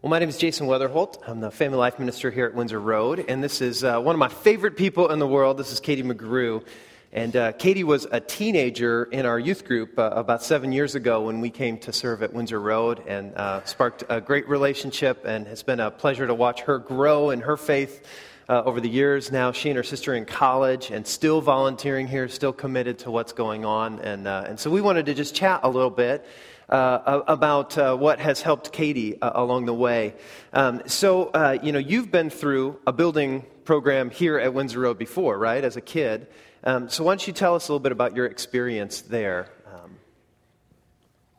[0.00, 1.18] Well, my name is Jason Weatherholt.
[1.26, 4.20] I'm the Family Life Minister here at Windsor Road, and this is uh, one of
[4.20, 5.58] my favorite people in the world.
[5.58, 6.64] This is Katie McGrew.
[7.12, 11.22] And uh, Katie was a teenager in our youth group uh, about seven years ago
[11.22, 15.48] when we came to serve at Windsor Road and uh, sparked a great relationship, and
[15.48, 18.06] it's been a pleasure to watch her grow in her faith
[18.48, 19.32] uh, over the years.
[19.32, 23.32] Now, she and her sister in college and still volunteering here, still committed to what's
[23.32, 23.98] going on.
[23.98, 26.24] And, uh, and so we wanted to just chat a little bit
[26.68, 30.14] uh, about uh, what has helped Katie uh, along the way.
[30.52, 34.98] Um, so, uh, you know, you've been through a building program here at Windsor Road
[34.98, 36.26] before, right, as a kid.
[36.64, 39.48] Um, so, why don't you tell us a little bit about your experience there?
[39.72, 39.96] Um,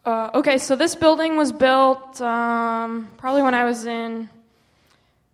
[0.06, 4.30] uh, okay, so this building was built um, probably when I was in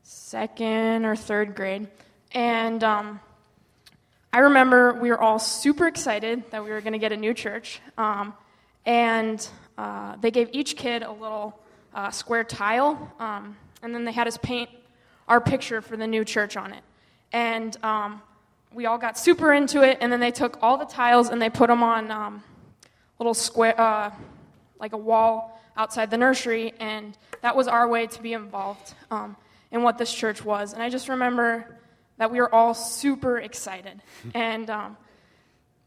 [0.04, 1.88] second or third grade.
[2.34, 3.22] And um,
[4.34, 7.34] I remember we were all super excited that we were going to get a new
[7.34, 7.80] church.
[7.98, 8.34] Um,
[8.86, 11.60] and uh, they gave each kid a little
[11.94, 14.70] uh, square tile, um, and then they had us paint
[15.28, 16.84] our picture for the new church on it.
[17.32, 18.22] And um,
[18.74, 21.50] we all got super into it, and then they took all the tiles and they
[21.50, 22.44] put them on um,
[23.20, 24.12] little square, uh,
[24.80, 29.36] like a wall outside the nursery, and that was our way to be involved um,
[29.72, 30.74] in what this church was.
[30.74, 31.80] And I just remember
[32.18, 34.02] that we were all super excited,
[34.34, 34.98] and um,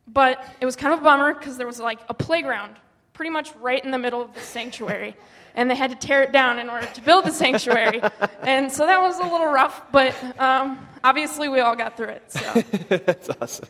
[0.06, 2.74] but it was kind of a bummer because there was like a playground
[3.18, 5.16] pretty much right in the middle of the sanctuary.
[5.56, 8.00] And they had to tear it down in order to build the sanctuary.
[8.42, 12.30] and so that was a little rough, but um, obviously we all got through it.
[12.30, 12.62] So.
[12.90, 13.68] That's awesome.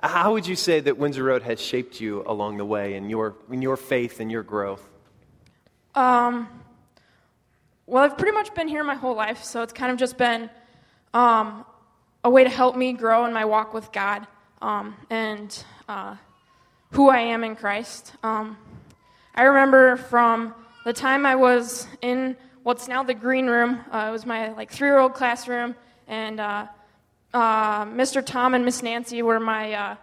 [0.00, 3.34] How would you say that Windsor Road has shaped you along the way in your,
[3.50, 4.88] in your faith and your growth?
[5.96, 6.46] Um,
[7.86, 10.48] well, I've pretty much been here my whole life, so it's kind of just been
[11.12, 11.66] um,
[12.22, 14.28] a way to help me grow in my walk with God.
[14.62, 16.14] Um, and uh,
[16.92, 18.12] who I am in Christ.
[18.22, 18.56] Um,
[19.34, 23.80] I remember from the time I was in what's now the green room.
[23.90, 25.76] Uh, it was my like three-year-old classroom,
[26.08, 26.66] and uh,
[27.32, 28.24] uh, Mr.
[28.24, 29.96] Tom and Miss Nancy were my uh,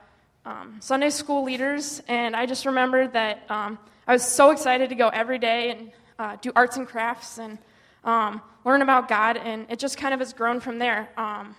[0.46, 2.02] um, Sunday school leaders.
[2.08, 3.78] And I just remember that um,
[4.08, 7.58] I was so excited to go every day and uh, do arts and crafts and
[8.06, 9.36] um, learn about God.
[9.36, 11.10] And it just kind of has grown from there.
[11.18, 11.56] Um,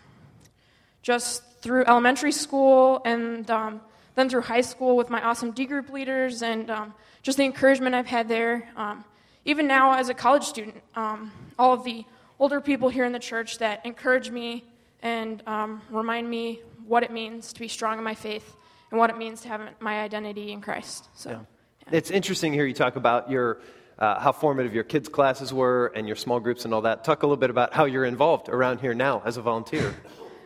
[1.03, 3.81] just through elementary school and um,
[4.19, 7.95] then through high school with my awesome D group leaders and um, just the encouragement
[7.95, 8.69] I've had there.
[8.77, 9.05] Um,
[9.45, 12.05] even now, as a college student, um, all of the
[12.41, 14.65] older people here in the church that encourage me
[15.03, 18.57] and um, remind me what it means to be strong in my faith
[18.91, 21.09] and what it means to have my identity in Christ.
[21.15, 21.39] So, yeah.
[21.87, 21.99] Yeah.
[21.99, 23.61] It's interesting here you talk about your.
[24.01, 27.03] Uh, how formative your kids' classes were and your small groups and all that.
[27.03, 29.93] Talk a little bit about how you're involved around here now as a volunteer.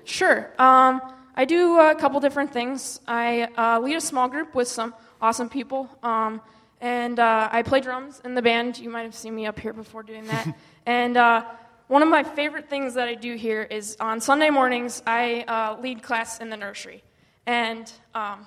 [0.05, 0.51] Sure.
[0.59, 1.03] Um,
[1.35, 3.01] I do a couple different things.
[3.07, 6.43] I uh, lead a small group with some awesome people, um,
[6.81, 8.79] and uh, I play drums in the band.
[8.79, 10.55] You might have seen me up here before doing that.
[10.87, 11.45] and uh,
[11.89, 15.81] one of my favorite things that I do here is on Sunday mornings, I uh,
[15.81, 17.03] lead class in the nursery.
[17.47, 18.47] And um,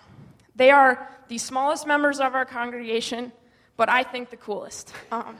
[0.55, 3.31] they are the smallest members of our congregation,
[3.77, 4.93] but I think the coolest.
[5.11, 5.37] Um,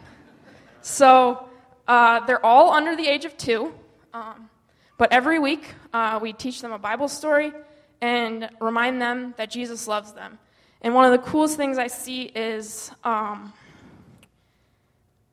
[0.82, 1.48] so
[1.88, 3.74] uh, they're all under the age of two.
[4.14, 4.50] Um,
[4.98, 7.52] but every week, uh, we teach them a Bible story
[8.02, 10.40] and remind them that Jesus loves them.
[10.82, 13.52] And one of the coolest things I see is um,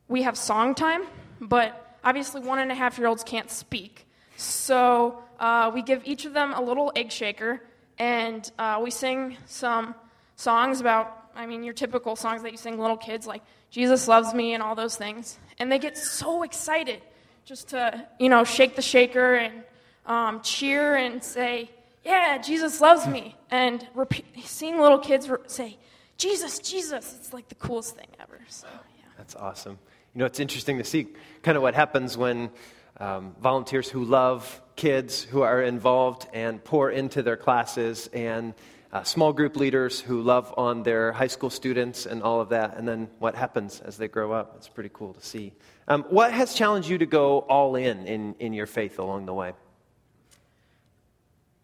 [0.09, 1.03] we have song time,
[1.41, 4.07] but obviously, one and a half year olds can't speak.
[4.37, 7.63] So uh, we give each of them a little egg shaker,
[7.99, 9.95] and uh, we sing some
[10.37, 14.35] songs about, I mean, your typical songs that you sing little kids, like Jesus loves
[14.35, 15.39] me and all those things.
[15.59, 17.01] And they get so excited
[17.45, 19.63] just to, you know, shake the shaker and
[20.07, 21.71] um, cheer and say,
[22.05, 23.37] Yeah, Jesus loves me.
[23.51, 25.79] And repeat, seeing little kids re- say,
[26.17, 28.41] Jesus, Jesus, it's like the coolest thing ever.
[28.49, 29.05] So, yeah.
[29.19, 29.79] That's awesome.
[30.15, 31.09] You know, it's interesting to see
[31.43, 32.51] kind of what happens when
[32.99, 38.55] um, volunteers who love kids who are involved and pour into their classes and
[38.93, 42.77] uh, small group leaders who love on their high school students and all of that,
[42.77, 44.55] and then what happens as they grow up.
[44.57, 45.53] It's pretty cool to see.
[45.89, 49.35] Um, what has challenged you to go all in, in in your faith along the
[49.35, 49.53] way?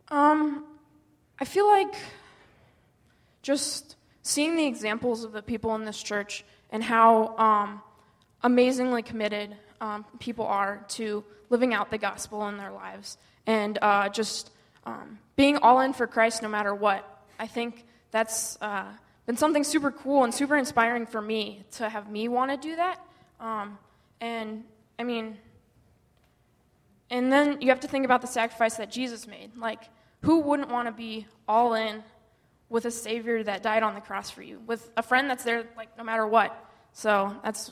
[0.09, 0.65] Um,
[1.39, 1.95] I feel like
[3.43, 7.83] just seeing the examples of the people in this church and how um,
[8.43, 13.17] amazingly committed um, people are to living out the gospel in their lives
[13.47, 14.51] and uh, just
[14.85, 17.18] um, being all in for Christ no matter what.
[17.39, 18.85] I think that's uh,
[19.27, 22.77] been something super cool and super inspiring for me to have me want to do
[22.77, 23.01] that.
[23.41, 23.79] Um,
[24.21, 24.65] and
[24.99, 25.39] I mean,
[27.11, 29.57] and then you have to think about the sacrifice that Jesus made.
[29.57, 29.83] Like,
[30.23, 32.03] who wouldn't want to be all in
[32.69, 35.65] with a Savior that died on the cross for you, with a friend that's there,
[35.77, 36.55] like, no matter what?
[36.93, 37.71] So that's,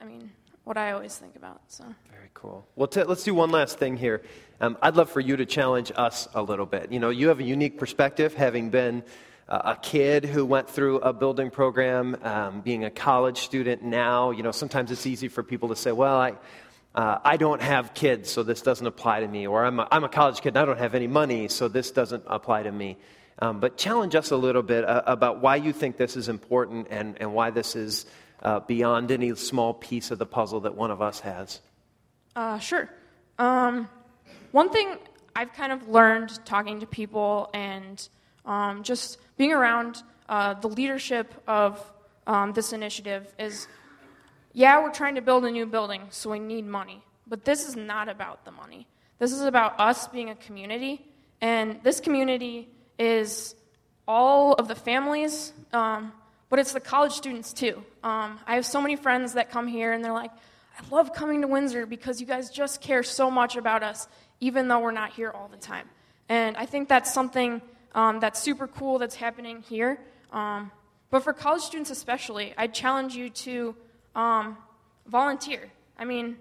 [0.00, 0.30] I mean,
[0.68, 1.62] what I always think about.
[1.68, 2.66] So very cool.
[2.76, 4.20] Well, t- let's do one last thing here.
[4.60, 6.92] Um, I'd love for you to challenge us a little bit.
[6.92, 9.02] You know, you have a unique perspective, having been
[9.48, 14.30] a kid who went through a building program, um, being a college student now.
[14.30, 16.34] You know, sometimes it's easy for people to say, "Well, I."
[16.94, 19.46] Uh, I don't have kids, so this doesn't apply to me.
[19.46, 21.92] Or I'm a, I'm a college kid and I don't have any money, so this
[21.92, 22.96] doesn't apply to me.
[23.38, 26.88] Um, but challenge us a little bit uh, about why you think this is important
[26.90, 28.06] and, and why this is
[28.42, 31.60] uh, beyond any small piece of the puzzle that one of us has.
[32.36, 32.88] Uh, sure.
[33.38, 33.88] Um,
[34.52, 34.96] one thing
[35.34, 38.08] I've kind of learned talking to people and
[38.44, 41.80] um, just being around uh, the leadership of
[42.26, 43.66] um, this initiative is
[44.52, 47.04] yeah, we're trying to build a new building, so we need money.
[47.26, 48.88] But this is not about the money.
[49.18, 51.06] This is about us being a community,
[51.40, 52.68] and this community
[52.98, 53.54] is
[54.06, 56.12] all of the families, um,
[56.48, 57.82] but it's the college students too.
[58.02, 60.30] Um, I have so many friends that come here and they're like,
[60.78, 64.08] I love coming to Windsor because you guys just care so much about us,
[64.40, 65.88] even though we're not here all the time.
[66.28, 67.60] And I think that's something
[67.94, 69.98] um, that's super cool that's happening here.
[70.32, 70.70] Um,
[71.10, 73.74] but for college students especially, I challenge you to
[74.14, 74.56] um,
[75.06, 75.70] volunteer.
[75.98, 76.36] I mean,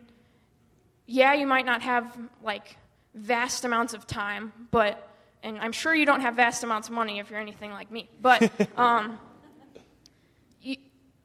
[1.06, 2.78] yeah, you might not have like
[3.16, 5.04] vast amounts of time, but
[5.44, 8.10] and I'm sure you don't have vast amounts of money if you're anything like me,
[8.22, 9.18] but um,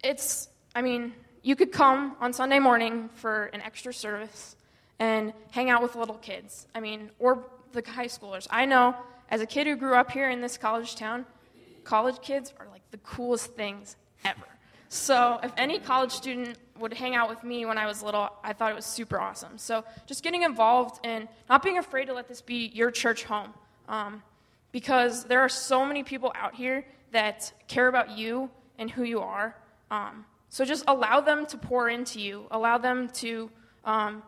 [0.02, 1.12] it's, I mean,
[1.43, 4.56] you could come on Sunday morning for an extra service
[4.99, 6.66] and hang out with little kids.
[6.75, 8.46] I mean, or the high schoolers.
[8.50, 8.94] I know
[9.31, 11.26] as a kid who grew up here in this college town,
[11.84, 14.46] college kids are like the coolest things ever.
[14.88, 18.52] So if any college student would hang out with me when I was little, I
[18.52, 19.56] thought it was super awesome.
[19.56, 23.54] So just getting involved and not being afraid to let this be your church home.
[23.88, 24.22] Um,
[24.70, 29.20] because there are so many people out here that care about you and who you
[29.20, 29.56] are.
[29.92, 33.50] Um, so just allow them to pour into you, allow them to
[33.84, 34.22] um,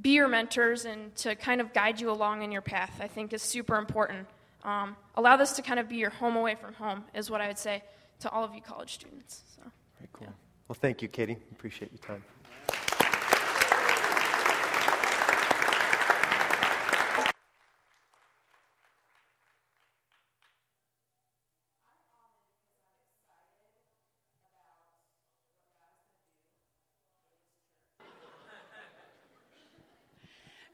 [0.00, 3.32] be your mentors and to kind of guide you along in your path, I think
[3.32, 4.28] is super important.
[4.62, 7.48] Um, allow this to kind of be your home away from home, is what I
[7.48, 7.82] would say
[8.20, 9.42] to all of you college students.
[9.56, 9.62] So,
[9.98, 10.28] Very cool.
[10.28, 10.32] Yeah.
[10.68, 11.36] Well, thank you, Katie.
[11.50, 12.22] Appreciate your time.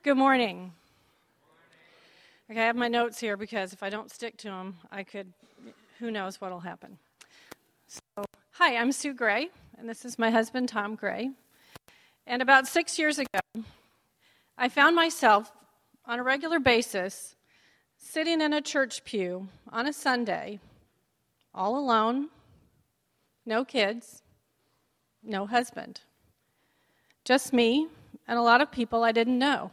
[0.09, 0.73] Good morning.
[2.51, 5.31] Okay, I have my notes here because if I don't stick to them, I could,
[5.99, 6.97] who knows what will happen.
[7.87, 11.33] So, hi, I'm Sue Gray, and this is my husband, Tom Gray.
[12.27, 13.39] And about six years ago,
[14.57, 15.53] I found myself
[16.07, 17.37] on a regular basis
[17.99, 20.59] sitting in a church pew on a Sunday,
[21.55, 22.31] all alone,
[23.45, 24.23] no kids,
[25.23, 26.01] no husband,
[27.27, 27.89] just me
[28.27, 29.71] and a lot of people I didn't know.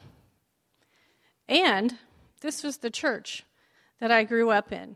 [1.48, 1.98] And
[2.42, 3.44] this was the church
[4.00, 4.96] that I grew up in.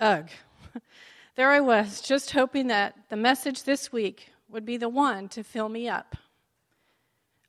[0.00, 0.28] Ugh.
[1.36, 5.42] There I was, just hoping that the message this week would be the one to
[5.42, 6.14] fill me up.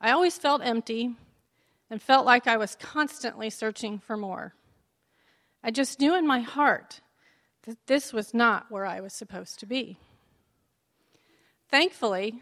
[0.02, 1.16] I always felt empty
[1.92, 4.56] and felt like I was constantly searching for more.
[5.64, 7.02] I just knew in my heart
[7.68, 10.00] that this was not where I was supposed to be.
[11.70, 12.42] Thankfully,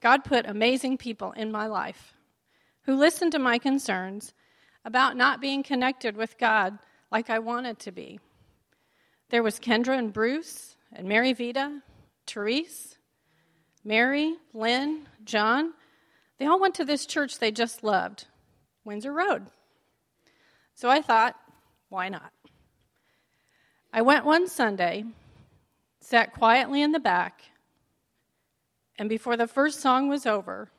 [0.00, 2.14] God put amazing people in my life
[2.82, 4.32] who listened to my concerns
[4.84, 6.78] about not being connected with God
[7.10, 8.20] like I wanted to be.
[9.30, 11.82] There was Kendra and Bruce, and Mary Vita,
[12.26, 12.96] Therese,
[13.84, 15.72] Mary, Lynn, John.
[16.38, 18.26] They all went to this church they just loved,
[18.84, 19.46] Windsor Road.
[20.74, 21.36] So I thought,
[21.88, 22.32] why not?
[23.92, 25.04] I went one Sunday,
[26.00, 27.42] sat quietly in the back,
[28.98, 30.70] and before the first song was over,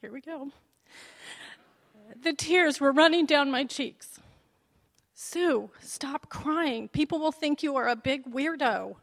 [0.00, 0.50] here we go
[2.22, 4.20] the tears were running down my cheeks.
[5.14, 6.88] Sue, stop crying.
[6.88, 8.96] People will think you are a big weirdo.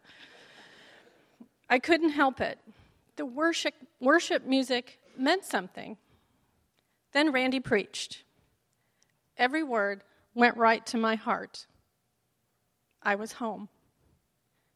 [1.70, 2.60] I couldn't help it.
[3.16, 5.98] The worship, worship music meant something.
[7.14, 8.24] Then Randy preached.
[9.38, 10.04] Every word
[10.34, 11.66] went right to my heart.
[13.02, 13.70] I was home.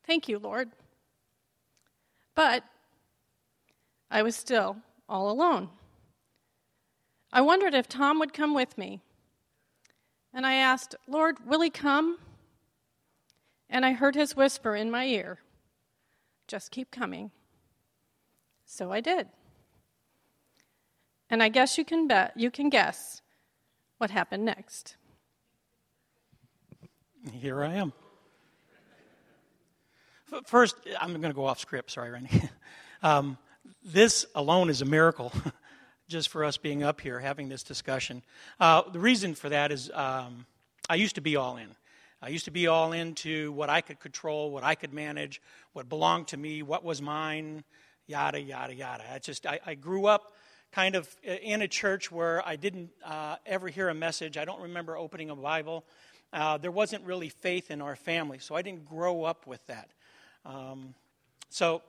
[0.05, 0.69] Thank you, Lord.
[2.33, 2.63] But
[4.09, 4.77] I was still
[5.07, 5.69] all alone.
[7.35, 9.01] I wondered if Tom would come with me.
[10.33, 12.17] And I asked, Lord, will he come?
[13.69, 15.39] And I heard his whisper in my ear,
[16.47, 17.31] just keep coming.
[18.65, 19.27] So I did.
[21.29, 23.21] And I guess you can bet you can guess
[23.97, 24.95] what happened next.
[27.33, 27.91] Here I am.
[30.45, 31.91] First, I'm going to go off script.
[31.91, 32.49] Sorry, Randy.
[33.03, 33.37] um,
[33.83, 35.33] this alone is a miracle,
[36.07, 38.23] just for us being up here having this discussion.
[38.59, 40.45] Uh, the reason for that is um,
[40.89, 41.75] I used to be all in.
[42.21, 45.41] I used to be all into what I could control, what I could manage,
[45.73, 47.63] what belonged to me, what was mine,
[48.07, 49.03] yada, yada, yada.
[49.11, 50.33] I just, I, I grew up
[50.71, 54.37] kind of in a church where I didn't uh, ever hear a message.
[54.37, 55.85] I don't remember opening a Bible.
[56.33, 59.89] Uh, there wasn't really faith in our family, so I didn't grow up with that.
[60.45, 60.93] Um,
[61.49, 61.81] so,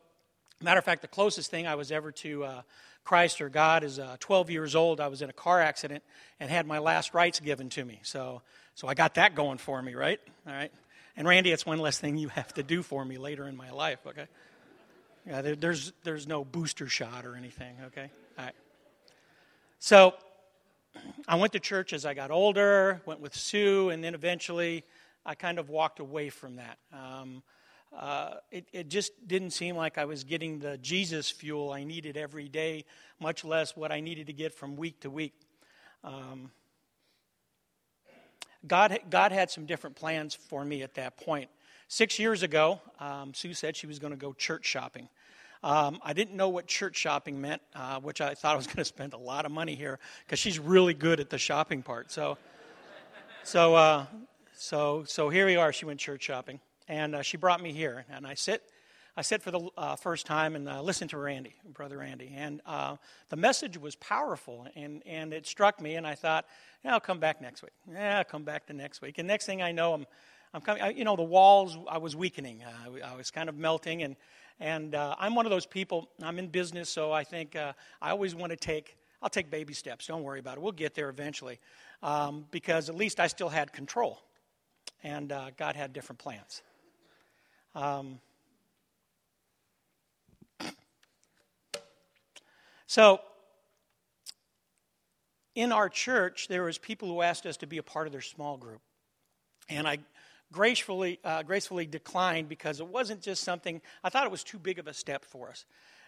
[0.65, 2.63] matter of fact, the closest thing I was ever to uh,
[3.05, 5.01] Christ or God is uh, 12 years old.
[5.01, 6.03] I was in a car accident
[6.41, 8.01] and had my last rites given to me.
[8.03, 8.43] So,
[8.75, 10.21] so I got that going for me, right?
[10.47, 10.73] All right.
[11.17, 13.71] And Randy, it's one less thing you have to do for me later in my
[13.71, 14.27] life, okay?
[15.27, 18.11] Yeah, there, there's, there's no booster shot or anything, okay?
[18.39, 18.55] All right.
[19.79, 20.15] So
[21.29, 24.85] I went to church as I got older, went with Sue, and then eventually
[25.25, 26.79] I kind of walked away from that.
[26.93, 27.43] Um,
[27.97, 32.19] uh, it, it, just didn't seem like I was getting the Jesus fuel I needed
[32.19, 32.85] every day,
[33.19, 35.33] much less what I needed to get from week to week.
[36.05, 36.51] Um,
[38.67, 41.49] God, God had some different plans for me at that point.
[41.89, 45.09] Six years ago, um, Sue said she was going to go church shopping.
[45.63, 48.77] Um, I didn't know what church shopping meant, uh, which I thought I was going
[48.77, 52.11] to spend a lot of money here because she's really good at the shopping part.
[52.11, 52.37] So,
[53.43, 54.07] so, uh,
[54.55, 55.73] so, so here we are.
[55.73, 58.63] She went church shopping, and uh, she brought me here, and I sit.
[59.19, 62.61] I sit for the uh, first time and uh, listened to Randy, brother Randy, and
[62.67, 62.97] uh,
[63.31, 66.45] the message was powerful, and, and it struck me, and I thought,
[66.85, 67.73] yeah, I'll come back next week.
[67.91, 69.17] Yeah, I'll come back the next week.
[69.17, 70.07] And next thing I know, I'm,
[70.53, 70.83] I'm coming.
[70.83, 71.79] I, you know, the walls.
[71.89, 72.63] I was weakening.
[72.63, 74.17] Uh, I was kind of melting, and
[74.61, 76.11] and uh, I'm one of those people.
[76.23, 78.99] I'm in business, so I think I always want to take.
[79.23, 80.07] I'll take baby steps.
[80.07, 80.63] Don't worry about it.
[80.63, 81.59] We'll get there eventually,
[82.03, 84.21] um, because at least I still had control,
[85.03, 86.63] and God had different plans.
[87.77, 88.21] Um,
[92.87, 93.21] so
[95.55, 98.23] in our church, there was people who asked us to be a part of their
[98.23, 98.81] small group.
[99.69, 99.99] And I
[100.53, 104.79] gracefully, uh, gracefully declined because it wasn't just something, I thought it was too big
[104.79, 105.67] of a step for us.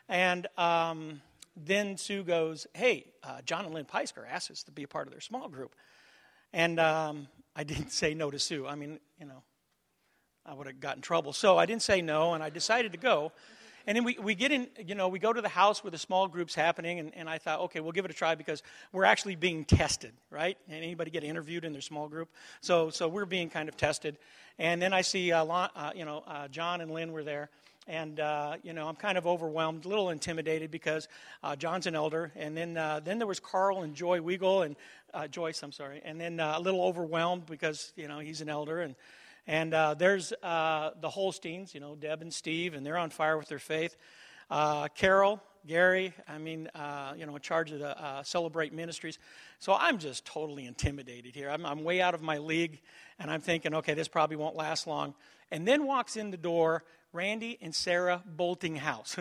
[0.08, 1.20] And um,
[1.54, 5.06] then Sue goes, Hey, uh, John and Lynn Peisker asked us to be a part
[5.06, 5.74] of their small group.
[6.54, 8.66] And um, I didn't say no to Sue.
[8.66, 9.42] I mean, you know,
[10.48, 11.32] I would have gotten in trouble.
[11.32, 13.32] So I didn't say no, and I decided to go.
[13.86, 15.98] And then we, we get in, you know, we go to the house where the
[15.98, 18.62] small group's happening, and, and I thought, okay, we'll give it a try because
[18.92, 20.58] we're actually being tested, right?
[20.68, 22.28] And anybody get interviewed in their small group?
[22.60, 24.18] So, so we're being kind of tested.
[24.58, 27.50] And then I see, uh, uh, you know, uh, John and Lynn were there.
[27.86, 31.08] And uh, you know, I'm kind of overwhelmed, a little intimidated because
[31.42, 34.76] uh, John's an elder, and then uh, then there was Carl and Joy Weigel and
[35.32, 38.94] Joyce, I'm sorry, and then a little overwhelmed because you know he's an elder, and
[39.48, 43.38] and uh, there's uh, the Holsteins, you know, Deb and Steve, and they're on fire
[43.38, 43.96] with their faith.
[44.50, 49.18] Uh, Carol, Gary, I mean, uh, you know, in charge of the uh, Celebrate Ministries.
[49.58, 51.48] So I'm just totally intimidated here.
[51.48, 52.80] I'm, I'm way out of my league,
[53.18, 55.14] and I'm thinking, okay, this probably won't last long.
[55.50, 59.18] And then walks in the door Randy and Sarah Boltinghouse.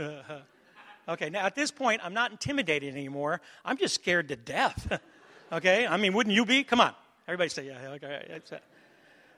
[1.07, 3.39] okay, now at this point, I'm not intimidated anymore.
[3.63, 5.00] I'm just scared to death.
[5.53, 6.65] okay, I mean, wouldn't you be?
[6.65, 6.93] Come on.
[7.29, 8.41] Everybody say, yeah, okay.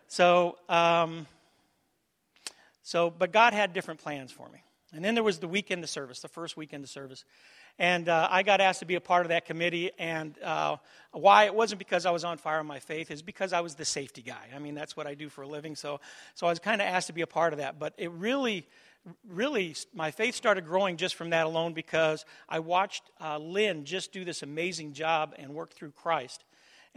[0.10, 1.28] So, um,
[2.82, 4.64] so, but God had different plans for me.
[4.92, 7.24] And then there was the weekend of service, the first weekend of service.
[7.78, 9.92] And uh, I got asked to be a part of that committee.
[10.00, 10.78] And uh,
[11.12, 11.46] why?
[11.46, 13.12] It wasn't because I was on fire in my faith.
[13.12, 14.48] is because I was the safety guy.
[14.54, 15.76] I mean, that's what I do for a living.
[15.76, 16.00] So,
[16.34, 17.78] so I was kind of asked to be a part of that.
[17.78, 18.66] But it really,
[19.30, 24.12] really, my faith started growing just from that alone because I watched uh, Lynn just
[24.12, 26.44] do this amazing job and work through Christ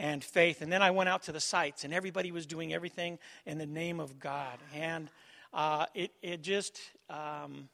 [0.03, 0.63] and faith.
[0.63, 3.67] And then I went out to the sites, and everybody was doing everything in the
[3.67, 4.59] name of God.
[4.75, 5.09] And
[5.55, 7.69] uh, it, it just, um,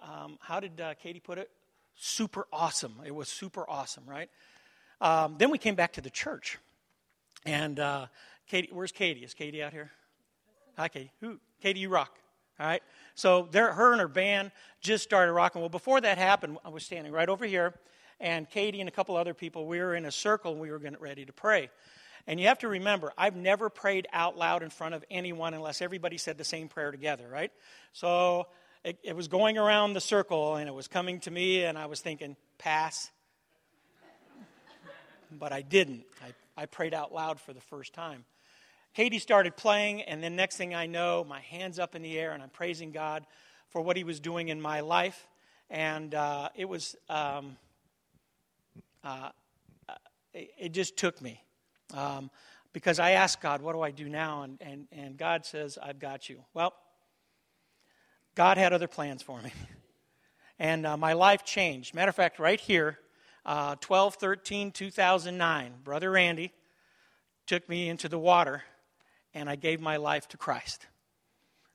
[0.00, 1.50] um, how did uh, Katie put it?
[1.96, 2.94] Super awesome.
[3.04, 4.30] It was super awesome, right?
[5.00, 6.58] Um, then we came back to the church.
[7.44, 8.06] And uh,
[8.46, 9.24] Katie, where's Katie?
[9.24, 9.90] Is Katie out here?
[10.76, 11.10] Hi, Katie.
[11.20, 11.40] Who?
[11.60, 12.16] Katie, you rock.
[12.60, 12.82] All right.
[13.16, 15.60] So there, her and her band just started rocking.
[15.60, 17.74] Well, before that happened, I was standing right over here
[18.20, 20.78] and Katie and a couple other people, we were in a circle and we were
[20.78, 21.70] getting ready to pray.
[22.26, 25.82] And you have to remember, I've never prayed out loud in front of anyone unless
[25.82, 27.52] everybody said the same prayer together, right?
[27.92, 28.46] So
[28.82, 31.86] it, it was going around the circle and it was coming to me, and I
[31.86, 33.10] was thinking, pass.
[35.30, 36.04] but I didn't.
[36.22, 38.24] I, I prayed out loud for the first time.
[38.94, 42.32] Katie started playing, and then next thing I know, my hands up in the air,
[42.32, 43.26] and I'm praising God
[43.70, 45.26] for what He was doing in my life.
[45.68, 47.56] And uh, it was um,
[49.04, 49.28] uh,
[50.32, 51.42] it, it, just took me.
[51.92, 52.30] Um,
[52.72, 54.42] because I asked God, what do I do now?
[54.42, 56.40] And, and, and God says, I've got you.
[56.54, 56.74] Well,
[58.34, 59.52] God had other plans for me.
[60.56, 61.94] And uh, my life changed.
[61.94, 63.00] Matter of fact, right here,
[63.44, 66.52] uh, 12 13 2009, Brother Randy
[67.46, 68.62] took me into the water
[69.34, 70.86] and I gave my life to Christ.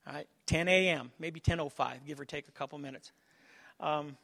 [0.07, 3.11] All right, 10 a.m., maybe 10.05, give or take a couple minutes.
[3.79, 4.17] Um,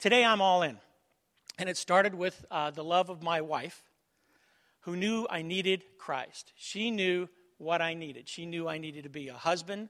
[0.00, 0.78] today I'm all in.
[1.58, 3.82] And it started with uh, the love of my wife,
[4.80, 6.52] who knew I needed Christ.
[6.56, 7.28] She knew
[7.58, 8.28] what I needed.
[8.28, 9.88] She knew I needed to be a husband,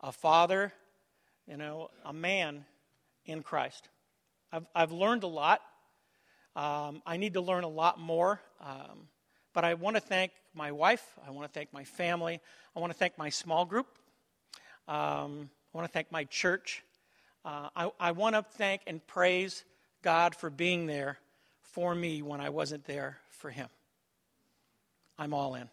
[0.00, 0.72] a father,
[1.46, 2.64] you know, a man
[3.24, 3.88] in Christ.
[4.52, 5.60] I've, I've learned a lot.
[6.56, 8.40] Um, I need to learn a lot more.
[8.60, 9.08] Um,
[9.52, 11.04] but I want to thank my wife.
[11.26, 12.40] I want to thank my family.
[12.74, 13.86] I want to thank my small group.
[14.88, 16.82] Um, I want to thank my church.
[17.44, 19.64] Uh, I, I want to thank and praise
[20.02, 21.18] God for being there
[21.60, 23.68] for me when I wasn't there for Him.
[25.18, 25.68] I'm all in.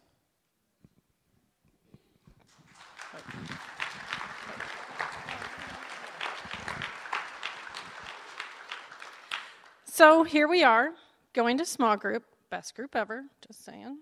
[9.86, 10.92] So here we are,
[11.34, 13.98] going to small group, best group ever, just saying.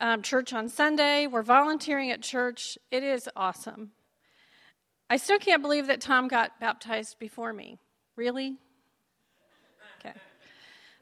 [0.00, 2.76] Um, church on Sunday, we're volunteering at church.
[2.90, 3.92] It is awesome.
[5.08, 7.78] I still can't believe that Tom got baptized before me.
[8.16, 8.56] Really?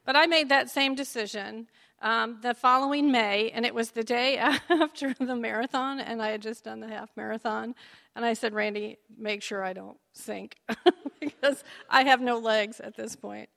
[0.05, 1.67] But I made that same decision
[2.01, 4.37] um, the following May, and it was the day
[4.69, 7.75] after the marathon, and I had just done the half marathon.
[8.15, 10.57] And I said, Randy, make sure I don't sink
[11.19, 13.49] because I have no legs at this point.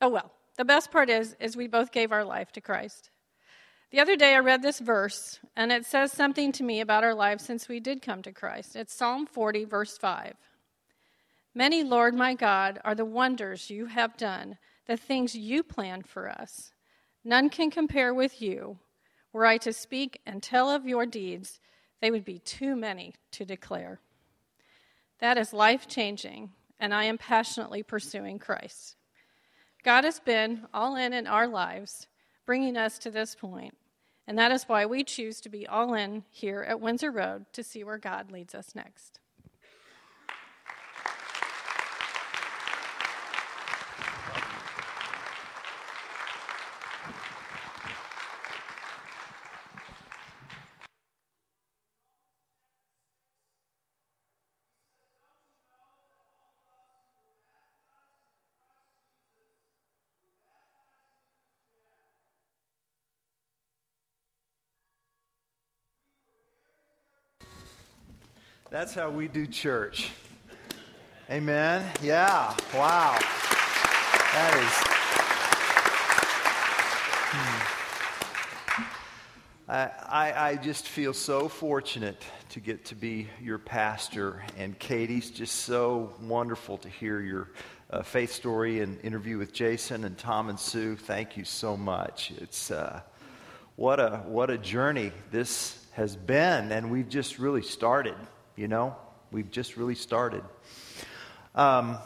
[0.00, 3.10] Oh well, the best part is, is we both gave our life to Christ.
[3.90, 7.14] The other day I read this verse, and it says something to me about our
[7.14, 8.74] lives since we did come to Christ.
[8.74, 10.34] It's Psalm 40, verse 5.
[11.54, 16.28] Many, Lord my God, are the wonders you have done, the things you planned for
[16.28, 16.72] us.
[17.24, 18.78] None can compare with you.
[19.32, 21.60] Were I to speak and tell of your deeds,
[22.00, 24.00] they would be too many to declare.
[25.18, 28.96] That is life changing, and I am passionately pursuing Christ.
[29.82, 32.06] God has been all in in our lives,
[32.44, 33.76] bringing us to this point,
[34.26, 37.62] and that is why we choose to be all in here at Windsor Road to
[37.62, 39.20] see where God leads us next.
[68.68, 70.10] That's how we do church.
[71.30, 71.88] Amen.
[72.02, 72.52] Yeah.
[72.74, 73.16] Wow.
[74.32, 74.72] That is.
[77.30, 77.76] Hmm.
[79.68, 84.42] I, I, I just feel so fortunate to get to be your pastor.
[84.58, 87.50] And Katie's just so wonderful to hear your
[87.90, 90.96] uh, faith story and interview with Jason and Tom and Sue.
[90.96, 92.32] Thank you so much.
[92.38, 93.00] It's uh,
[93.76, 98.16] what a what a journey this has been, and we've just really started.
[98.56, 98.96] You know,
[99.30, 100.42] we've just really started.
[101.54, 101.98] Um,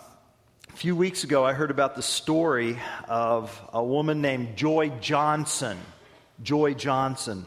[0.68, 2.76] a few weeks ago, I heard about the story
[3.08, 5.78] of a woman named Joy Johnson.
[6.42, 7.46] Joy Johnson.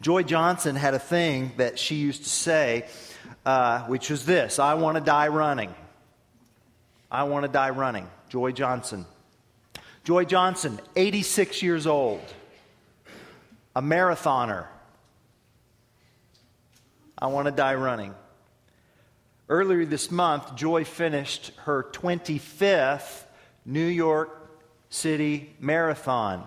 [0.00, 2.88] Joy Johnson had a thing that she used to say,
[3.46, 5.72] uh, which was this I want to die running.
[7.08, 8.08] I want to die running.
[8.30, 9.06] Joy Johnson.
[10.02, 12.20] Joy Johnson, 86 years old,
[13.76, 14.66] a marathoner,
[17.22, 18.16] I want to die running.
[19.48, 23.22] Earlier this month, Joy finished her 25th
[23.64, 24.50] New York
[24.90, 26.42] City Marathon.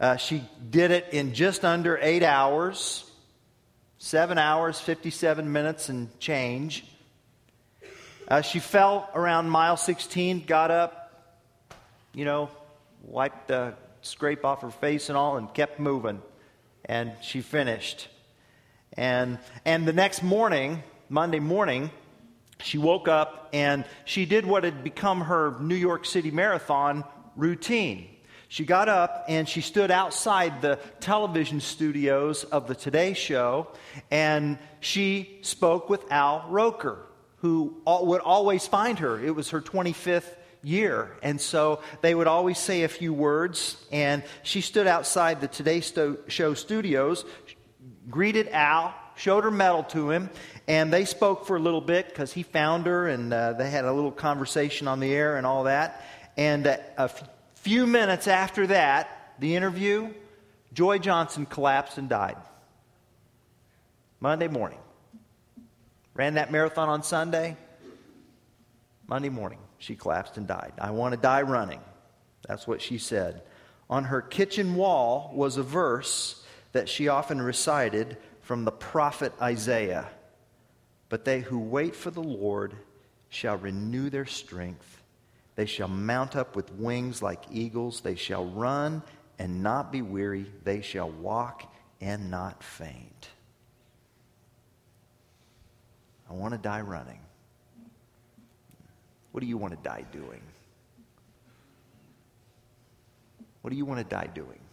[0.00, 3.04] Uh, she did it in just under eight hours,
[3.98, 6.86] seven hours, 57 minutes, and change.
[8.26, 11.36] Uh, she fell around mile 16, got up,
[12.14, 12.48] you know,
[13.02, 16.22] wiped the scrape off her face and all, and kept moving.
[16.86, 18.08] And she finished.
[18.96, 21.90] And, and the next morning, Monday morning,
[22.60, 27.04] she woke up and she did what had become her New York City Marathon
[27.36, 28.08] routine.
[28.48, 33.68] She got up and she stood outside the television studios of the Today Show
[34.10, 36.98] and she spoke with Al Roker,
[37.38, 39.18] who would always find her.
[39.18, 41.10] It was her 25th year.
[41.22, 43.84] And so they would always say a few words.
[43.92, 47.24] And she stood outside the Today Show studios
[48.10, 50.30] greeted Al, showed her medal to him,
[50.66, 53.84] and they spoke for a little bit because he found her and uh, they had
[53.84, 56.04] a little conversation on the air and all that.
[56.36, 60.12] And uh, a f- few minutes after that, the interview,
[60.72, 62.36] Joy Johnson collapsed and died.
[64.20, 64.78] Monday morning.
[66.14, 67.56] Ran that marathon on Sunday.
[69.06, 70.72] Monday morning, she collapsed and died.
[70.78, 71.80] I want to die running.
[72.48, 73.42] That's what she said.
[73.90, 76.43] On her kitchen wall was a verse
[76.74, 80.08] that she often recited from the prophet Isaiah.
[81.08, 82.74] But they who wait for the Lord
[83.28, 85.02] shall renew their strength.
[85.54, 88.00] They shall mount up with wings like eagles.
[88.00, 89.02] They shall run
[89.38, 90.46] and not be weary.
[90.64, 93.28] They shall walk and not faint.
[96.28, 97.20] I want to die running.
[99.30, 100.42] What do you want to die doing?
[103.62, 104.63] What do you want to die doing?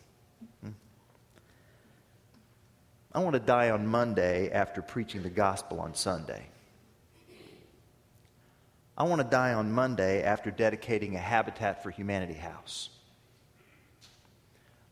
[3.14, 6.48] I want to die on Monday after preaching the gospel on Sunday.
[8.98, 12.90] I want to die on Monday after dedicating a Habitat for Humanity house.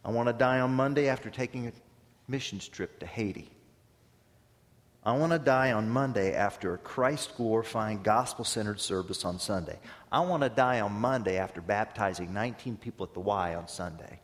[0.04, 1.72] I want to die on Monday after taking a
[2.28, 3.50] missions trip to Haiti.
[5.04, 9.80] I want to die on Monday after a Christ glorifying, gospel centered service on Sunday.
[10.12, 14.20] I want to die on Monday after baptizing 19 people at the Y on Sunday.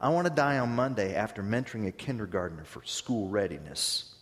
[0.00, 4.14] I want to die on Monday after mentoring a kindergartner for school readiness.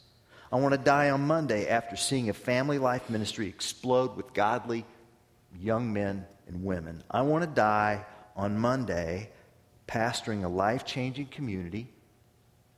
[0.50, 4.84] I want to die on Monday after seeing a family life ministry explode with godly
[5.60, 7.04] young men and women.
[7.10, 9.30] I want to die on Monday
[9.86, 11.88] pastoring a life changing community,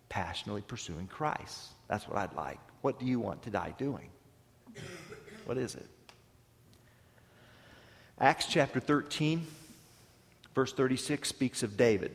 [0.08, 1.68] passionately pursuing Christ.
[1.88, 2.60] That's what I'd like.
[2.82, 4.10] What do you want to die doing?
[5.46, 5.86] What is it?
[8.18, 9.46] Acts chapter 13,
[10.54, 12.14] verse 36 speaks of David.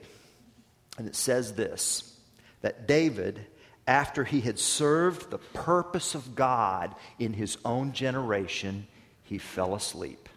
[0.98, 2.18] And it says this
[2.62, 3.46] that David,
[3.88, 8.88] after he had served the purpose of God in his own generation,
[9.24, 10.30] he fell asleep.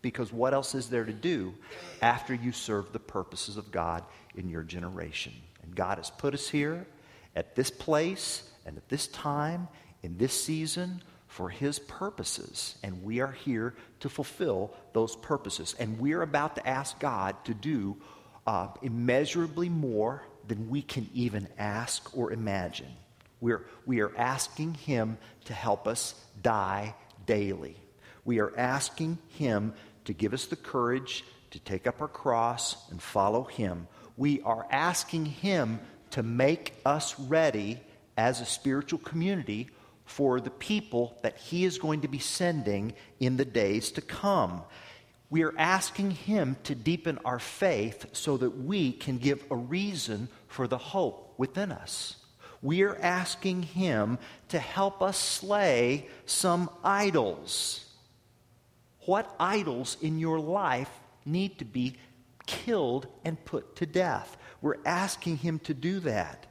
[0.00, 1.54] Because what else is there to do
[2.00, 5.32] after you serve the purposes of God in your generation?
[5.62, 6.86] And God has put us here
[7.36, 9.68] at this place and at this time
[10.02, 12.76] in this season for His purposes.
[12.82, 15.74] And we are here to fulfill those purposes.
[15.78, 17.96] And we're about to ask God to do
[18.46, 22.92] uh, immeasurably more than we can even ask or imagine.
[23.40, 26.94] We're, we are asking Him to help us die
[27.26, 27.76] daily.
[28.24, 29.74] We are asking Him
[30.04, 33.88] to give us the courage to take up our cross and follow Him.
[34.16, 37.80] We are asking Him to make us ready
[38.16, 39.70] as a spiritual community
[40.04, 44.62] for the people that He is going to be sending in the days to come.
[45.32, 50.28] We are asking Him to deepen our faith so that we can give a reason
[50.46, 52.16] for the hope within us.
[52.60, 54.18] We are asking Him
[54.48, 57.86] to help us slay some idols.
[59.06, 60.90] What idols in your life
[61.24, 61.96] need to be
[62.44, 64.36] killed and put to death?
[64.60, 66.44] We're asking Him to do that.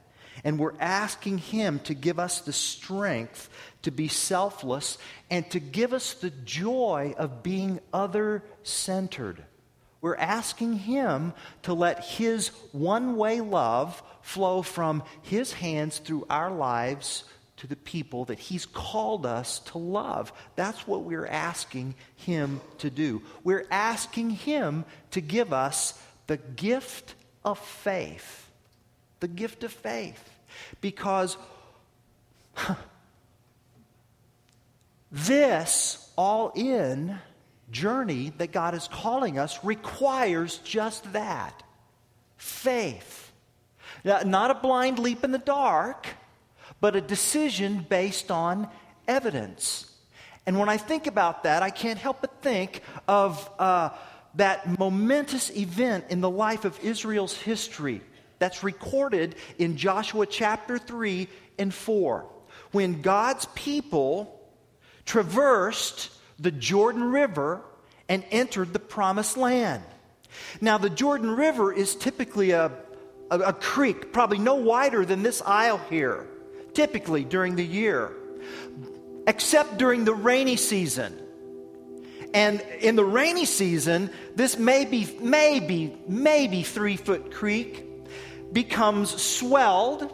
[0.44, 3.48] And we're asking Him to give us the strength
[3.82, 4.98] to be selfless
[5.30, 9.44] and to give us the joy of being other centered.
[10.00, 16.50] We're asking Him to let His one way love flow from His hands through our
[16.50, 17.24] lives
[17.58, 20.32] to the people that He's called us to love.
[20.56, 23.22] That's what we're asking Him to do.
[23.44, 28.50] We're asking Him to give us the gift of faith.
[29.20, 30.31] The gift of faith.
[30.80, 31.36] Because
[35.10, 37.18] this all in
[37.70, 41.62] journey that God is calling us requires just that
[42.36, 43.32] faith.
[44.04, 46.06] Now, not a blind leap in the dark,
[46.80, 48.68] but a decision based on
[49.06, 49.90] evidence.
[50.46, 53.90] And when I think about that, I can't help but think of uh,
[54.34, 58.00] that momentous event in the life of Israel's history
[58.42, 61.28] that's recorded in Joshua chapter 3
[61.58, 62.26] and 4.
[62.72, 64.40] When God's people
[65.04, 67.62] traversed the Jordan River
[68.08, 69.84] and entered the promised land.
[70.60, 72.72] Now, the Jordan River is typically a,
[73.30, 76.26] a, a, creek, probably no wider than this aisle here,
[76.74, 78.10] typically during the year,
[79.28, 81.16] except during the rainy season.
[82.34, 87.90] And in the rainy season, this may be, maybe, maybe three foot creek
[88.52, 90.12] becomes swelled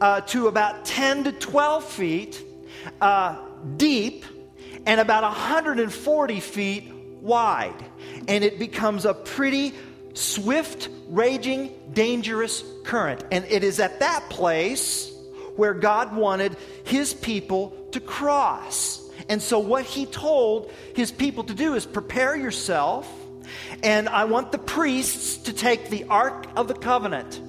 [0.00, 2.44] uh, to about 10 to 12 feet
[3.00, 3.36] uh,
[3.76, 4.24] deep
[4.86, 7.84] and about 140 feet wide.
[8.26, 9.74] And it becomes a pretty
[10.14, 13.24] swift, raging, dangerous current.
[13.30, 15.12] And it is at that place
[15.56, 19.04] where God wanted his people to cross.
[19.28, 23.12] And so, what he told his people to do is prepare yourself,
[23.82, 27.40] and I want the priests to take the Ark of the Covenant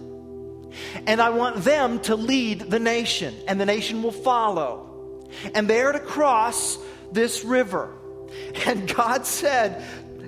[1.05, 5.27] and I want them to lead the nation, and the nation will follow.
[5.53, 6.77] And they are to cross
[7.11, 7.95] this river.
[8.65, 9.83] And God said,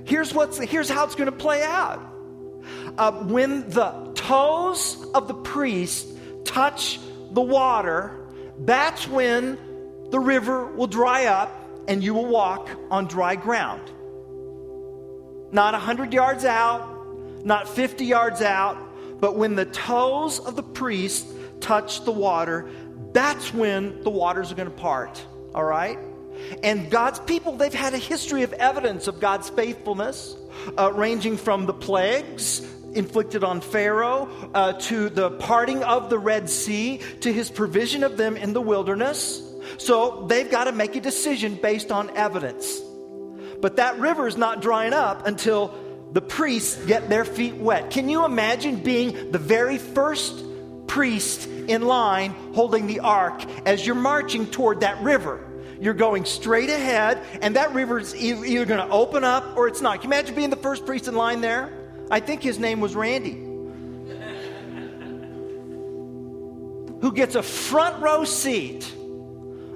[0.05, 2.01] here's, what's, here's how it's going to play out.
[2.97, 6.07] Uh, when the toes of the priest
[6.45, 6.99] touch
[7.31, 8.27] the water,
[8.59, 9.57] that's when
[10.09, 11.51] the river will dry up
[11.87, 13.89] and you will walk on dry ground.
[15.51, 18.77] Not 100 yards out, not 50 yards out,
[19.21, 21.25] but when the toes of the priest
[21.61, 22.69] touch the water,
[23.13, 25.23] that's when the waters are going to part.
[25.55, 25.97] All right?
[26.63, 30.35] And God's people, they've had a history of evidence of God's faithfulness,
[30.77, 36.49] uh, ranging from the plagues inflicted on Pharaoh uh, to the parting of the Red
[36.49, 39.41] Sea to his provision of them in the wilderness.
[39.77, 42.81] So they've got to make a decision based on evidence.
[43.61, 45.73] But that river is not drying up until
[46.11, 47.91] the priests get their feet wet.
[47.91, 50.43] Can you imagine being the very first
[50.87, 55.47] priest in line holding the ark as you're marching toward that river?
[55.79, 59.81] You're going straight ahead, and that river is either going to open up or it's
[59.81, 60.01] not.
[60.01, 61.71] Can you imagine being the first priest in line there?
[62.11, 63.47] I think his name was Randy.
[67.01, 68.93] Who gets a front row seat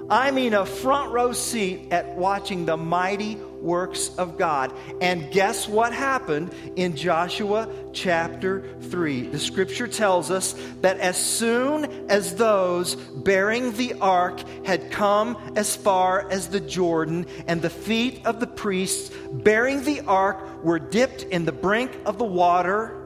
[0.08, 4.72] I mean, a front row seat at watching the mighty works of God.
[5.00, 9.28] And guess what happened in Joshua chapter 3?
[9.28, 15.74] The scripture tells us that as soon as those bearing the ark had come as
[15.76, 21.22] far as the Jordan, and the feet of the priests bearing the ark were dipped
[21.22, 23.02] in the brink of the water,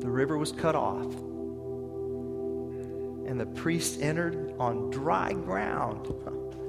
[0.00, 1.06] the river was cut off
[3.30, 6.12] and the priest entered on dry ground.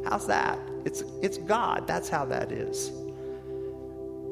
[0.05, 0.59] How's that?
[0.85, 1.87] It's, it's God.
[1.87, 2.91] That's how that is.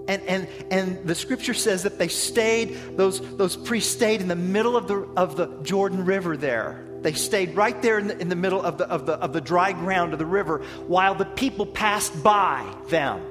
[0.07, 4.35] And, and, and the scripture says that they stayed, those, those priests stayed in the
[4.35, 6.83] middle of the, of the Jordan River there.
[7.01, 9.41] They stayed right there in the, in the middle of the, of, the, of the
[9.41, 13.21] dry ground of the river while the people passed by them.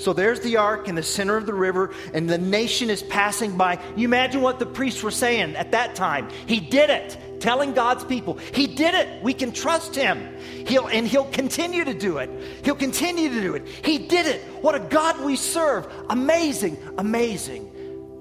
[0.00, 3.58] So there's the ark in the center of the river, and the nation is passing
[3.58, 3.78] by.
[3.96, 6.30] You imagine what the priests were saying at that time.
[6.46, 9.22] He did it telling God's people, He did it.
[9.22, 10.36] We can trust Him.
[10.66, 12.30] He'll, and He'll continue to do it.
[12.64, 13.66] He'll continue to do it.
[13.66, 14.40] He did it.
[14.62, 15.86] What a God we serve.
[16.08, 17.70] Amazing, amazing.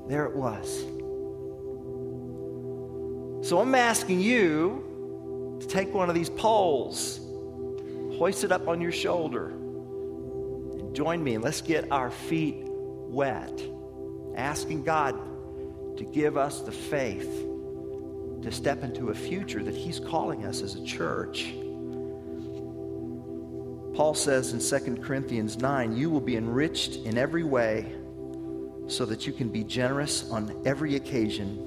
[0.09, 0.83] There it was.
[3.47, 7.19] So I'm asking you to take one of these poles,
[8.17, 9.53] hoist it up on your shoulder,
[10.93, 13.61] join me, and let's get our feet wet,
[14.35, 15.17] asking God
[15.97, 17.45] to give us the faith
[18.41, 21.53] to step into a future that He's calling us as a church.
[23.95, 27.93] Paul says in 2 Corinthians 9, You will be enriched in every way
[28.87, 31.65] so that you can be generous on every occasion.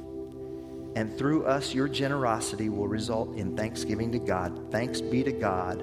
[0.96, 4.70] And through us, your generosity will result in thanksgiving to God.
[4.70, 5.82] Thanks be to God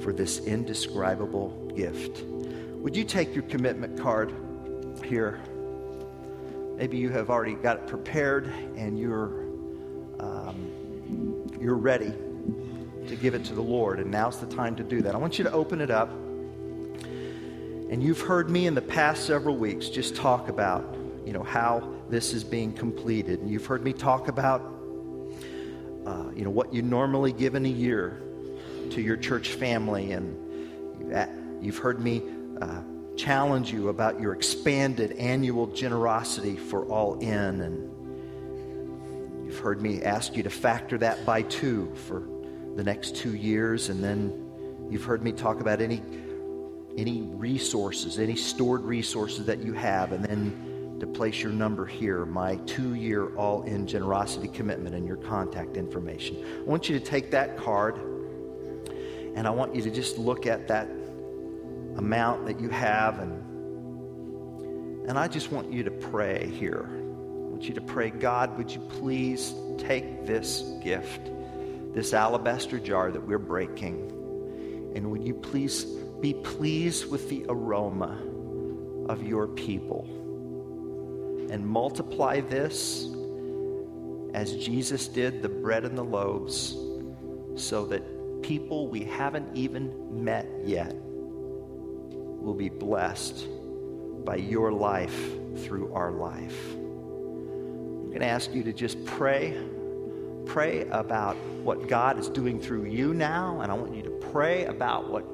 [0.00, 2.24] for this indescribable gift.
[2.82, 4.34] Would you take your commitment card
[5.04, 5.40] here?
[6.76, 9.44] Maybe you have already got it prepared and you're
[10.18, 12.12] um, you're ready
[13.06, 15.14] to give it to the Lord, and now's the time to do that.
[15.14, 16.10] I want you to open it up.
[16.10, 21.88] And you've heard me in the past several weeks just talk about, you know, how
[22.08, 23.38] this is being completed.
[23.38, 24.60] And you've heard me talk about,
[26.04, 28.20] uh, you know, what you normally give in a year
[28.90, 30.10] to your church family.
[30.10, 30.36] And
[31.60, 32.22] you've heard me
[32.62, 32.82] uh,
[33.16, 37.60] challenge you about your expanded annual generosity for all in.
[37.60, 37.92] And
[39.44, 42.22] You've heard me ask you to factor that by two for
[42.74, 46.02] the next two years, and then you've heard me talk about any
[46.96, 52.24] any resources, any stored resources that you have, and then to place your number here,
[52.24, 56.42] my two year all in generosity commitment, and your contact information.
[56.58, 57.98] I want you to take that card
[59.34, 60.88] and I want you to just look at that
[61.96, 63.42] amount that you have and
[65.08, 66.88] and I just want you to pray here.
[66.88, 71.28] I want you to pray, God, would you please take this gift,
[71.92, 75.84] this alabaster jar that we're breaking, and would you please
[76.20, 78.16] be pleased with the aroma
[79.08, 80.04] of your people
[81.50, 83.08] and multiply this
[84.34, 86.76] as Jesus did the bread and the loaves
[87.56, 88.02] so that
[88.42, 90.94] people we haven't even met yet
[92.42, 93.46] will be blessed
[94.24, 95.16] by your life
[95.64, 96.74] through our life.
[96.74, 99.56] I'm going to ask you to just pray.
[100.46, 104.64] Pray about what God is doing through you now, and I want you to pray
[104.64, 105.24] about what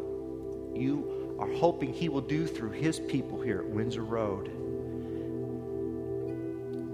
[0.78, 4.50] you are hoping He will do through His people here at Windsor Road.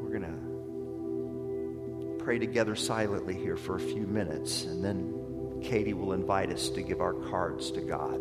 [0.00, 6.12] We're going to pray together silently here for a few minutes, and then Katie will
[6.12, 8.20] invite us to give our cards to God.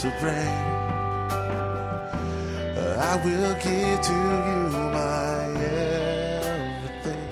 [0.00, 0.34] to bring.
[2.76, 5.44] Uh, I will give to you my
[6.94, 7.28] everything.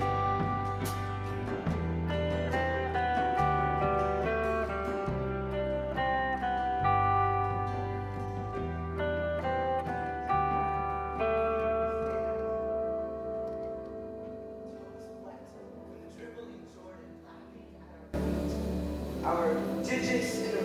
[19.23, 19.53] Our
[19.83, 20.56] digits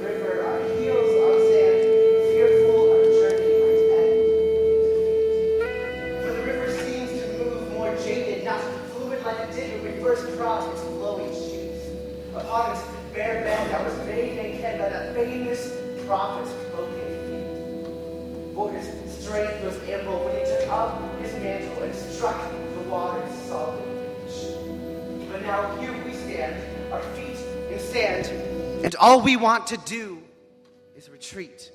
[29.12, 30.22] all we want to do
[30.96, 31.70] is retreat.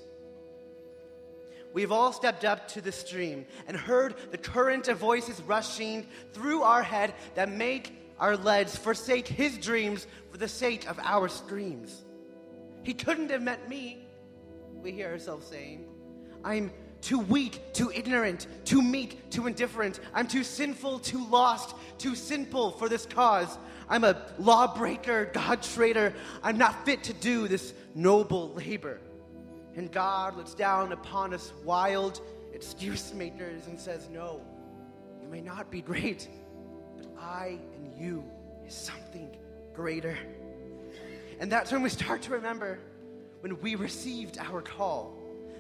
[1.72, 6.64] We've all stepped up to the stream and heard the current of voices rushing through
[6.64, 12.06] our head that make our legs forsake his dreams for the sake of our screams.
[12.82, 14.00] He couldn't have met me,
[14.82, 15.86] we hear ourselves saying.
[16.44, 20.00] I'm too weak, too ignorant, too meek, too indifferent.
[20.14, 23.58] I'm too sinful, too lost, too sinful for this cause.
[23.90, 26.14] I'm a lawbreaker, God traitor.
[26.44, 29.00] I'm not fit to do this noble labor.
[29.76, 32.22] And God looks down upon us wild
[32.54, 34.42] excuse makers and says, No,
[35.22, 36.28] you may not be great,
[36.98, 38.24] but I and you
[38.66, 39.36] is something
[39.74, 40.18] greater.
[41.40, 42.80] And that's when we start to remember
[43.42, 45.14] when we received our call,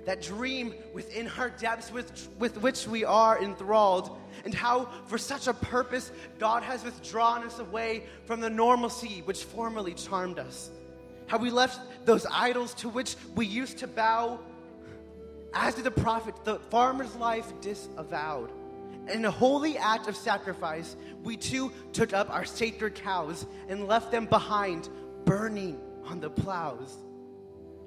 [0.07, 5.47] that dream within our depths with, with which we are enthralled, and how, for such
[5.47, 10.71] a purpose, God has withdrawn us away from the normalcy which formerly charmed us.
[11.27, 14.39] How we left those idols to which we used to bow,
[15.53, 18.49] as did the prophet, the farmer's life disavowed.
[19.11, 24.11] In a holy act of sacrifice, we too took up our sacred cows and left
[24.11, 24.87] them behind,
[25.25, 26.95] burning on the plows.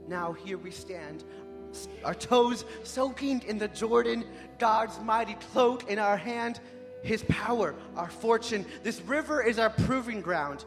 [0.06, 1.24] Now here we stand,
[2.04, 4.24] our toes soaking in the Jordan,
[4.58, 6.60] God's mighty cloak in our hand,
[7.02, 8.66] His power, our fortune.
[8.82, 10.64] This river is our proving ground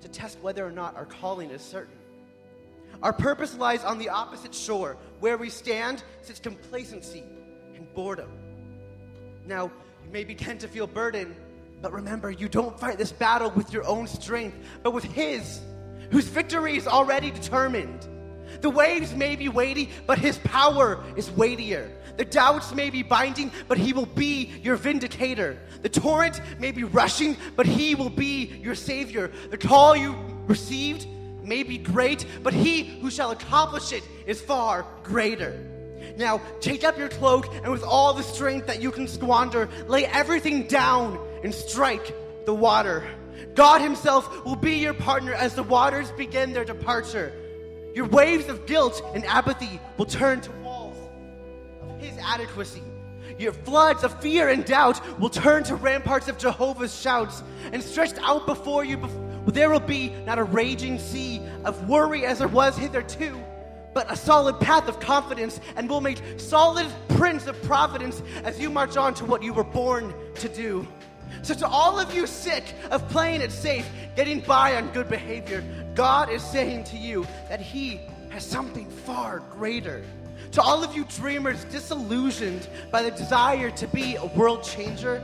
[0.00, 1.96] to test whether or not our calling is certain.
[3.02, 4.96] Our purpose lies on the opposite shore.
[5.20, 7.24] Where we stand sits complacency
[7.74, 8.30] and boredom.
[9.46, 9.72] Now,
[10.04, 11.34] you may begin to feel burdened,
[11.82, 15.60] but remember, you don't fight this battle with your own strength, but with His,
[16.10, 18.08] whose victory is already determined.
[18.64, 21.92] The waves may be weighty, but His power is weightier.
[22.16, 25.58] The doubts may be binding, but He will be your vindicator.
[25.82, 29.30] The torrent may be rushing, but He will be your Savior.
[29.50, 31.06] The call you received
[31.42, 35.52] may be great, but He who shall accomplish it is far greater.
[36.16, 40.06] Now, take up your cloak, and with all the strength that you can squander, lay
[40.06, 42.14] everything down and strike
[42.46, 43.06] the water.
[43.54, 47.30] God Himself will be your partner as the waters begin their departure.
[47.94, 50.98] Your waves of guilt and apathy will turn to walls
[51.80, 52.82] of His adequacy.
[53.38, 57.42] Your floods of fear and doubt will turn to ramparts of Jehovah's shouts,
[57.72, 59.00] and stretched out before you,
[59.46, 63.40] there will be not a raging sea of worry as there was hitherto,
[63.92, 68.70] but a solid path of confidence, and will make solid prints of providence as you
[68.70, 70.86] march on to what you were born to do.
[71.42, 75.64] So, to all of you sick of playing it safe, getting by on good behavior,
[75.94, 80.04] God is saying to you that He has something far greater.
[80.52, 85.22] To all of you dreamers disillusioned by the desire to be a world changer,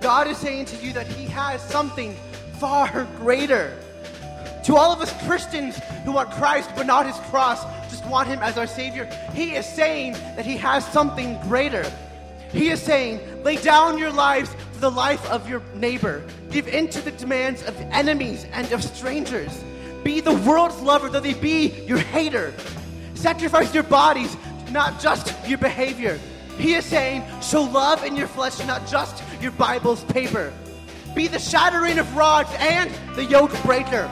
[0.00, 2.14] God is saying to you that He has something
[2.58, 3.76] far greater.
[4.64, 8.38] To all of us Christians who want Christ but not His cross, just want Him
[8.40, 11.90] as our Savior, He is saying that He has something greater.
[12.52, 16.22] He is saying, lay down your lives for the life of your neighbor.
[16.50, 19.64] Give in to the demands of enemies and of strangers.
[20.04, 22.54] Be the world's lover, though they be your hater.
[23.14, 24.36] Sacrifice your bodies,
[24.70, 26.18] not just your behavior.
[26.58, 30.52] He is saying, show love in your flesh, not just your Bible's paper.
[31.14, 34.10] Be the shattering of rods and the yoke breaker.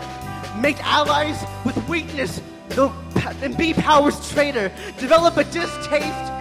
[0.61, 2.95] Make allies with weakness though-
[3.43, 4.73] and be power's traitor.
[4.99, 6.33] Develop a distaste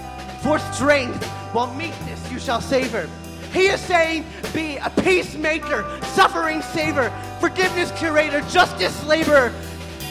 [0.44, 1.24] for strength,
[1.54, 3.10] while meekness you shall savor.
[3.52, 9.54] He is saying, be a peacemaker, suffering saver, forgiveness curator, justice laborer,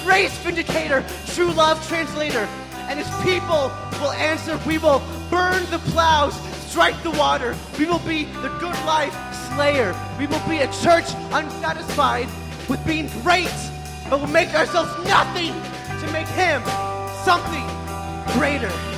[0.02, 2.48] grace vindicator, true love translator.
[2.88, 3.70] And his people
[4.00, 6.34] will answer, we will burn the plows,
[6.68, 7.54] strike the water.
[7.78, 9.14] We will be the good life
[9.54, 9.94] slayer.
[10.18, 12.28] We will be a church unsatisfied
[12.68, 13.52] with being great,
[14.08, 15.52] but will make ourselves nothing
[16.00, 16.62] to make him
[17.24, 17.66] something
[18.38, 18.97] greater.